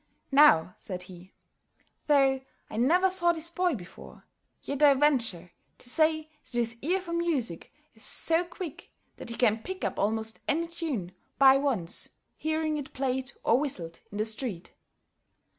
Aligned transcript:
"Now," 0.31 0.73
said 0.79 1.03
he, 1.03 1.31
"though 2.07 2.41
I 2.71 2.77
never 2.77 3.07
saw 3.07 3.33
this 3.33 3.51
boy 3.51 3.75
before, 3.75 4.25
yet 4.63 4.81
I 4.81 4.95
venture 4.95 5.51
to 5.77 5.89
say 5.91 6.31
that 6.43 6.55
his 6.57 6.77
ear 6.81 6.99
for 7.01 7.13
music 7.13 7.71
is 7.93 8.01
so 8.03 8.43
quick 8.43 8.89
that 9.17 9.29
he 9.29 9.35
can 9.35 9.61
pick 9.61 9.83
up 9.85 9.99
almost 9.99 10.39
any 10.47 10.65
tune 10.65 11.11
by 11.37 11.57
once 11.57 12.09
hearing 12.35 12.77
it 12.77 12.93
played 12.93 13.31
or 13.43 13.59
whistled 13.59 13.99
in 14.11 14.17
the 14.17 14.25
street. 14.25 14.73